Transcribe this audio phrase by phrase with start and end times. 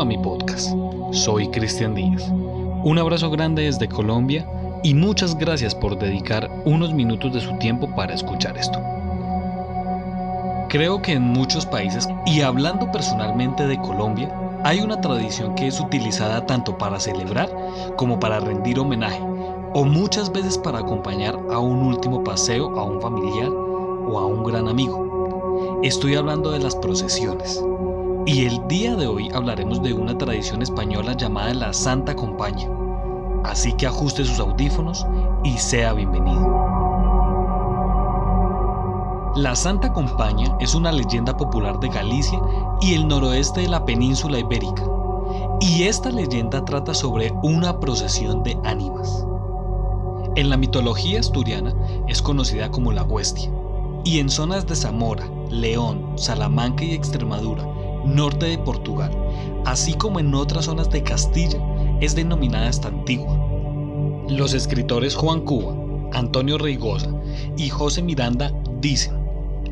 [0.00, 0.74] A mi podcast.
[1.12, 2.26] Soy Cristian Díaz.
[2.84, 4.48] Un abrazo grande desde Colombia
[4.82, 8.80] y muchas gracias por dedicar unos minutos de su tiempo para escuchar esto.
[10.70, 14.34] Creo que en muchos países, y hablando personalmente de Colombia,
[14.64, 17.54] hay una tradición que es utilizada tanto para celebrar
[17.96, 19.20] como para rendir homenaje,
[19.74, 24.44] o muchas veces para acompañar a un último paseo a un familiar o a un
[24.44, 25.78] gran amigo.
[25.82, 27.62] Estoy hablando de las procesiones.
[28.26, 32.68] Y el día de hoy hablaremos de una tradición española llamada la Santa Compaña.
[33.44, 35.06] Así que ajuste sus audífonos
[35.42, 36.40] y sea bienvenido.
[39.36, 42.38] La Santa Compaña es una leyenda popular de Galicia
[42.82, 44.84] y el noroeste de la península ibérica.
[45.60, 49.24] Y esta leyenda trata sobre una procesión de ánimas.
[50.36, 51.74] En la mitología asturiana
[52.06, 53.50] es conocida como la Huestia,
[54.04, 57.66] y en zonas de Zamora, León, Salamanca y Extremadura
[58.04, 59.10] norte de Portugal,
[59.64, 61.58] así como en otras zonas de Castilla,
[62.00, 63.36] es denominada esta antigua.
[64.28, 65.74] Los escritores Juan Cuba,
[66.12, 67.10] Antonio Reigosa
[67.56, 69.14] y José Miranda dicen,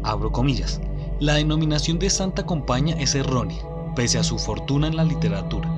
[0.02, 0.80] abro comillas,
[1.20, 3.62] la denominación de Santa Compaña es errónea,
[3.96, 5.68] pese a su fortuna en la literatura,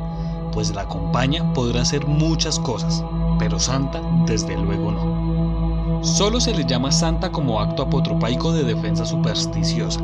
[0.53, 3.05] pues la compaña podrá ser muchas cosas,
[3.39, 5.30] pero santa desde luego no.
[6.03, 10.01] Solo se le llama santa como acto apotropaico de defensa supersticiosa,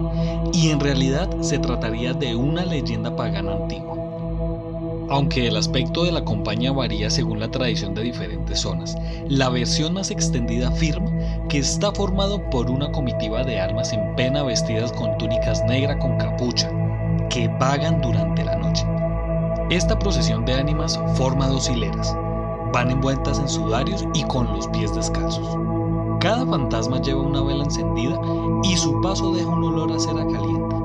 [0.52, 3.96] y en realidad se trataría de una leyenda pagana antigua.
[5.08, 8.96] Aunque el aspecto de la compañía varía según la tradición de diferentes zonas,
[9.28, 11.10] la versión más extendida afirma
[11.48, 16.18] que está formado por una comitiva de almas en pena vestidas con túnicas negras con
[16.18, 16.70] capucha,
[17.30, 18.84] que vagan durante la noche.
[19.70, 22.14] Esta procesión de ánimas forma dos hileras,
[22.72, 25.56] van envueltas en sudarios y con los pies descalzos.
[26.20, 28.18] Cada fantasma lleva una vela encendida
[28.62, 30.76] y su paso deja un olor a cera caliente.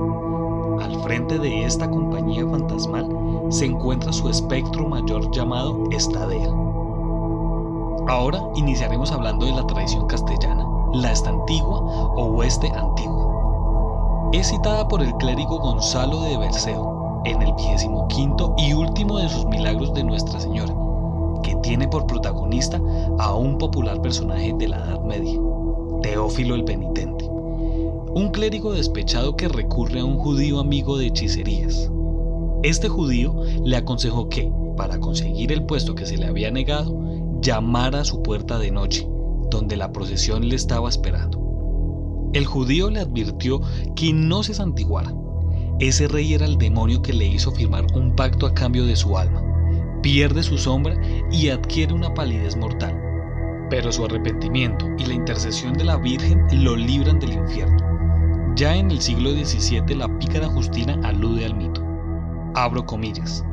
[0.81, 3.09] Al frente de esta compañía fantasmal
[3.49, 6.49] se encuentra su espectro mayor llamado Estadea.
[8.07, 14.29] Ahora iniciaremos hablando de la tradición castellana, la esta antigua o oeste antigua.
[14.33, 19.29] Es citada por el clérigo Gonzalo de Berceo en el vigésimo quinto y último de
[19.29, 20.73] sus milagros de Nuestra Señora,
[21.41, 22.81] que tiene por protagonista
[23.19, 25.39] a un popular personaje de la Edad Media,
[26.01, 31.89] Teófilo el Penitente, un clérigo despechado que recurre a un judío amigo de hechicerías.
[32.63, 36.97] Este judío le aconsejó que, para conseguir el puesto que se le había negado,
[37.41, 39.07] llamara a su puerta de noche,
[39.49, 42.29] donde la procesión le estaba esperando.
[42.33, 43.61] El judío le advirtió
[43.95, 45.13] que no se santiguara.
[45.79, 49.17] Ese rey era el demonio que le hizo firmar un pacto a cambio de su
[49.17, 49.50] alma
[50.01, 50.95] pierde su sombra
[51.31, 52.99] y adquiere una palidez mortal.
[53.69, 57.77] Pero su arrepentimiento y la intercesión de la Virgen lo libran del infierno.
[58.55, 61.81] Ya en el siglo XVII la pícara Justina alude al mito.
[62.53, 63.45] Abro comillas.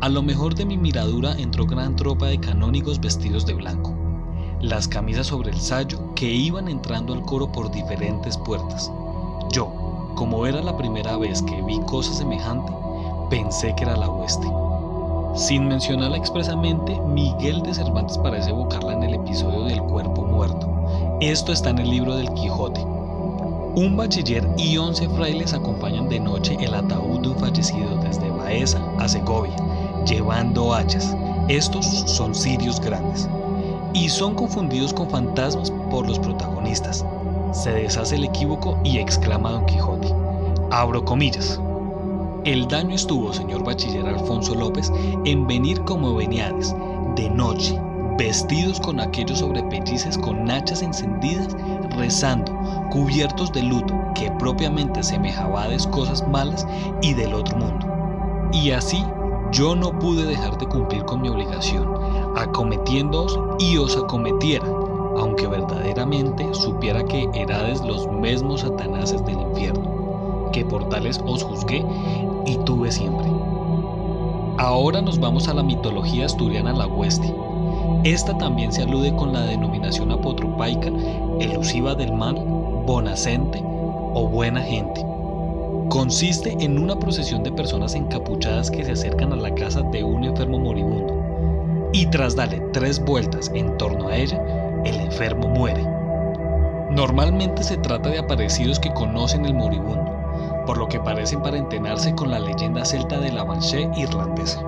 [0.00, 3.94] A lo mejor de mi miradura entró gran tropa de canónigos vestidos de blanco,
[4.60, 8.90] las camisas sobre el sayo que iban entrando al coro por diferentes puertas.
[9.52, 12.72] Yo, como era la primera vez que vi cosa semejante,
[13.28, 14.46] pensé que era la hueste.
[15.34, 20.68] Sin mencionarla expresamente, Miguel de Cervantes parece evocarla en el episodio del cuerpo muerto.
[21.20, 22.84] Esto está en el libro del Quijote.
[23.76, 28.80] Un bachiller y once frailes acompañan de noche el ataúd de un fallecido desde Baeza
[28.98, 29.54] a Segovia,
[30.04, 31.16] llevando hachas.
[31.48, 33.28] Estos son cirios grandes.
[33.94, 37.04] Y son confundidos con fantasmas por los protagonistas.
[37.52, 40.12] Se deshace el equívoco y exclama Don Quijote.
[40.72, 41.60] Abro comillas.
[42.50, 44.92] El daño estuvo, señor bachiller Alfonso López,
[45.24, 46.74] en venir como veniades,
[47.14, 47.80] de noche,
[48.18, 51.56] vestidos con aquellos sobrepellices con hachas encendidas,
[51.90, 52.52] rezando,
[52.90, 56.66] cubiertos de luto, que propiamente semejabades cosas malas
[57.02, 57.86] y del otro mundo.
[58.52, 59.00] Y así
[59.52, 61.86] yo no pude dejar de cumplir con mi obligación,
[62.36, 64.66] acometiéndoos y os acometiera,
[65.16, 69.99] aunque verdaderamente supiera que erades los mismos satanases del infierno,
[70.52, 71.84] que por tales os juzgué
[72.46, 73.26] y tuve siempre.
[74.58, 77.34] Ahora nos vamos a la mitología asturiana la hueste.
[78.04, 80.90] Esta también se alude con la denominación apotropaica
[81.40, 82.34] elusiva del mal,
[82.86, 85.04] bonacente o buena gente.
[85.88, 90.24] Consiste en una procesión de personas encapuchadas que se acercan a la casa de un
[90.24, 94.40] enfermo moribundo y tras darle tres vueltas en torno a ella,
[94.84, 95.82] el enfermo muere.
[96.90, 100.09] Normalmente se trata de aparecidos que conocen el moribundo
[100.70, 104.62] por lo que parecen parentenarse con la leyenda celta de la Banshee irlandesa.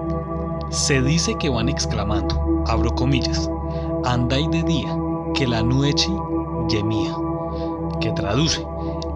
[0.71, 3.49] Se dice que van exclamando, abro comillas,
[4.05, 4.99] andai de día,
[5.33, 6.09] que la noche
[6.69, 7.15] gemía,
[8.01, 8.67] que traduce,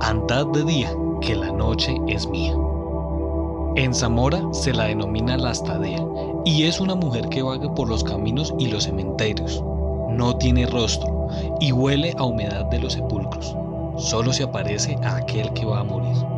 [0.01, 2.55] andad de día, que la noche es mía.
[3.75, 6.07] En Zamora se la denomina la Astadea
[6.45, 9.61] y es una mujer que vaga por los caminos y los cementerios.
[10.11, 11.27] No tiene rostro
[11.59, 13.57] y huele a humedad de los sepulcros.
[13.97, 16.36] Solo se aparece a aquel que va a morir.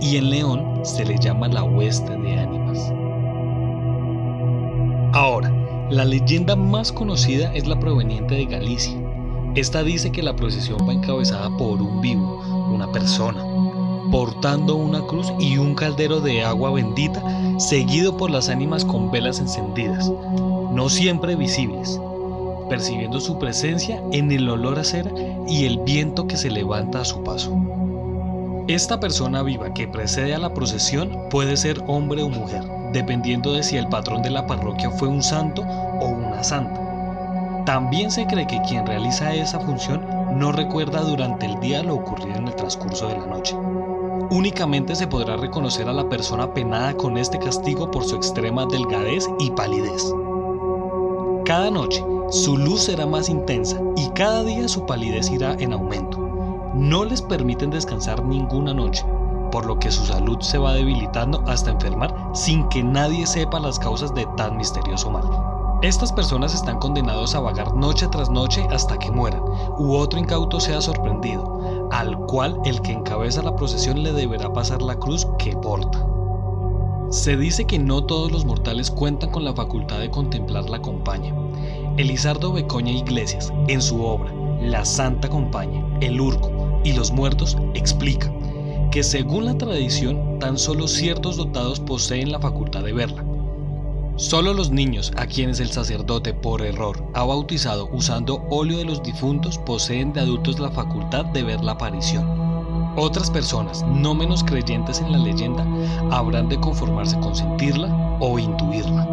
[0.00, 2.92] Y en León se le llama la hueste de ánimas.
[5.12, 5.52] Ahora,
[5.90, 8.96] la leyenda más conocida es la proveniente de Galicia.
[9.54, 12.42] Esta dice que la procesión va encabezada por un vivo,
[12.72, 13.42] una persona,
[14.10, 17.22] portando una cruz y un caldero de agua bendita,
[17.58, 20.12] seguido por las ánimas con velas encendidas,
[20.70, 21.98] no siempre visibles,
[22.68, 25.10] percibiendo su presencia en el olor a cera
[25.48, 27.77] y el viento que se levanta a su paso.
[28.68, 32.62] Esta persona viva que precede a la procesión puede ser hombre o mujer,
[32.92, 37.62] dependiendo de si el patrón de la parroquia fue un santo o una santa.
[37.64, 40.04] También se cree que quien realiza esa función
[40.34, 43.56] no recuerda durante el día lo ocurrido en el transcurso de la noche.
[44.30, 49.24] Únicamente se podrá reconocer a la persona penada con este castigo por su extrema delgadez
[49.38, 50.14] y palidez.
[51.46, 56.17] Cada noche su luz será más intensa y cada día su palidez irá en aumento.
[56.78, 59.04] No les permiten descansar ninguna noche,
[59.50, 63.80] por lo que su salud se va debilitando hasta enfermar sin que nadie sepa las
[63.80, 65.24] causas de tan misterioso mal.
[65.82, 69.42] Estas personas están condenados a vagar noche tras noche hasta que mueran,
[69.76, 74.80] u otro incauto sea sorprendido, al cual el que encabeza la procesión le deberá pasar
[74.80, 76.06] la cruz que porta.
[77.10, 81.34] Se dice que no todos los mortales cuentan con la facultad de contemplar la compañía.
[81.96, 86.57] Elizardo Becoña Iglesias, en su obra La Santa Compañía, El Urco
[86.88, 88.32] y los Muertos, explica
[88.90, 93.24] que según la tradición, tan solo ciertos dotados poseen la facultad de verla,
[94.18, 99.00] Solo los niños a quienes el sacerdote por error ha bautizado usando óleo de los
[99.00, 102.26] difuntos poseen de adultos la facultad de ver la aparición.
[102.96, 105.64] Otras personas, no menos creyentes en la leyenda,
[106.10, 107.86] habrán de conformarse con sentirla
[108.18, 109.04] o intuirla.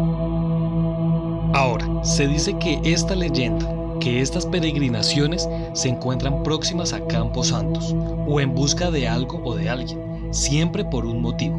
[1.54, 7.94] Ahora, se dice que esta leyenda, que estas peregrinaciones se encuentran próximas a campos santos
[8.26, 10.00] o en busca de algo o de alguien,
[10.30, 11.56] siempre por un motivo.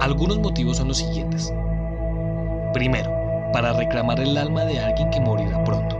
[0.00, 1.52] Algunos motivos son los siguientes.
[2.72, 3.10] Primero,
[3.52, 5.96] para reclamar el alma de alguien que morirá pronto.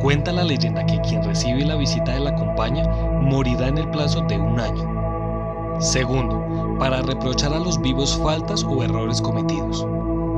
[0.00, 2.88] Cuenta la leyenda que quien recibe la visita de la compañía
[3.20, 5.80] morirá en el plazo de un año.
[5.80, 9.86] Segundo, para reprochar a los vivos faltas o errores cometidos.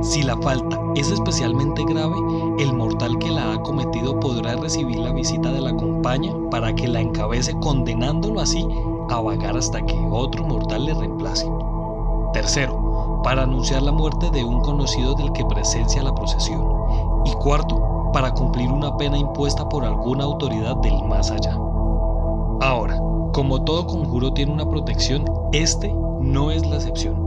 [0.01, 2.15] Si la falta es especialmente grave,
[2.59, 6.87] el mortal que la ha cometido podrá recibir la visita de la compañía para que
[6.87, 8.67] la encabece condenándolo así
[9.09, 11.49] a vagar hasta que otro mortal le reemplace.
[12.33, 16.63] Tercero, para anunciar la muerte de un conocido del que presencia la procesión.
[17.25, 21.57] Y cuarto, para cumplir una pena impuesta por alguna autoridad del más allá.
[22.61, 22.99] Ahora,
[23.33, 27.24] como todo conjuro tiene una protección, este no es la excepción.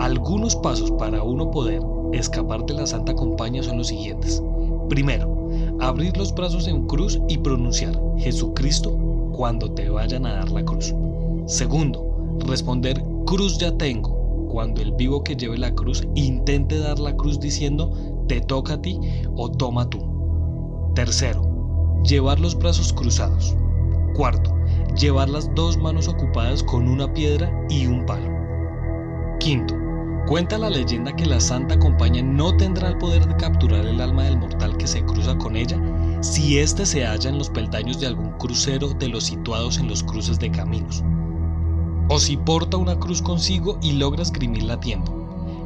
[0.00, 1.82] Algunos pasos para uno poder
[2.12, 4.42] escapar de la Santa Compañía son los siguientes.
[4.88, 5.48] Primero,
[5.80, 8.96] abrir los brazos en cruz y pronunciar Jesucristo
[9.32, 10.94] cuando te vayan a dar la cruz.
[11.46, 17.16] Segundo, responder Cruz ya tengo cuando el vivo que lleve la cruz intente dar la
[17.16, 17.92] cruz diciendo
[18.28, 19.00] te toca a ti
[19.34, 19.98] o toma tú.
[20.94, 21.42] Tercero,
[22.04, 23.56] llevar los brazos cruzados.
[24.14, 24.54] Cuarto,
[24.96, 28.30] llevar las dos manos ocupadas con una piedra y un palo.
[29.40, 29.74] Quinto,
[30.26, 34.24] cuenta la leyenda que la Santa Compañía no tendrá el poder de capturar el alma
[34.24, 35.78] del mortal que se cruza con ella
[36.20, 40.02] si éste se halla en los peldaños de algún crucero de los situados en los
[40.02, 41.02] cruces de caminos
[42.08, 45.12] o si porta una cruz consigo y logra escribirla a tiempo.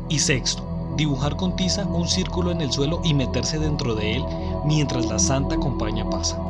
[0.09, 0.65] Y sexto,
[0.97, 4.25] dibujar con tiza un círculo en el suelo y meterse dentro de él
[4.65, 6.41] mientras la santa compañía pasa.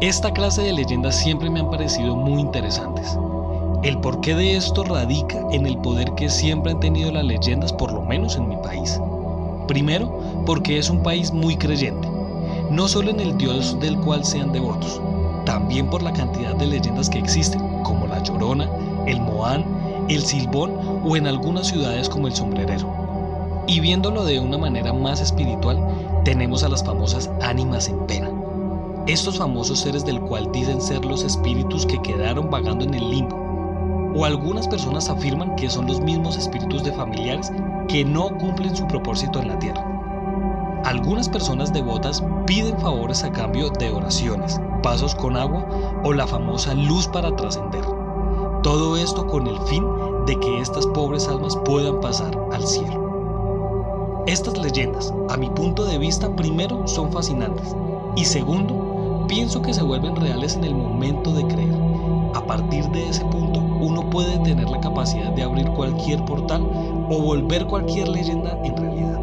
[0.00, 3.16] Esta clase de leyendas siempre me han parecido muy interesantes.
[3.82, 7.90] El porqué de esto radica en el poder que siempre han tenido las leyendas, por
[7.90, 9.00] lo menos en mi país.
[9.68, 12.06] Primero, porque es un país muy creyente,
[12.70, 15.00] no solo en el Dios del cual sean devotos,
[15.46, 18.68] también por la cantidad de leyendas que existen, como la Llorona,
[19.06, 19.64] el Moán,
[20.10, 20.72] el Silbón
[21.02, 22.86] o en algunas ciudades como el Sombrerero.
[23.66, 25.78] Y viéndolo de una manera más espiritual,
[26.24, 28.30] tenemos a las famosas ánimas en pena.
[29.06, 33.49] Estos famosos seres del cual dicen ser los espíritus que quedaron vagando en el limbo.
[34.14, 37.52] O algunas personas afirman que son los mismos espíritus de familiares
[37.88, 39.84] que no cumplen su propósito en la tierra.
[40.84, 45.66] Algunas personas devotas piden favores a cambio de oraciones, pasos con agua
[46.04, 47.84] o la famosa luz para trascender.
[48.62, 49.84] Todo esto con el fin
[50.26, 54.22] de que estas pobres almas puedan pasar al cielo.
[54.26, 57.74] Estas leyendas, a mi punto de vista, primero son fascinantes
[58.16, 61.74] y segundo, pienso que se vuelven reales en el momento de creer.
[62.34, 66.62] a partir de ese punto uno puede tener la capacidad de abrir cualquier portal
[67.08, 69.20] o volver cualquier leyenda en realidad.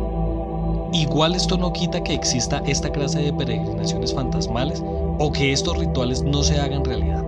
[0.93, 4.83] Igual esto no quita que exista esta clase de peregrinaciones fantasmales
[5.19, 7.23] o que estos rituales no se hagan realidad.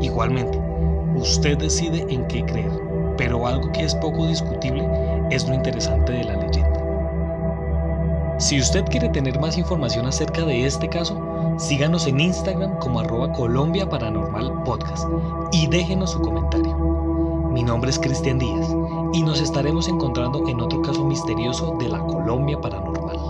[0.00, 0.60] Igualmente,
[1.16, 2.72] usted decide en qué creer,
[3.16, 4.88] pero algo que es poco discutible
[5.30, 6.78] es lo interesante de la leyenda.
[8.38, 11.20] Si usted quiere tener más información acerca de este caso,
[11.58, 15.08] síganos en Instagram como arroba Colombia Paranormal Podcast
[15.52, 16.76] y déjenos su comentario.
[17.50, 18.68] Mi nombre es Cristian Díaz
[19.12, 23.27] y nos estaremos encontrando en otro caso misterioso de la Colombia Paranormal.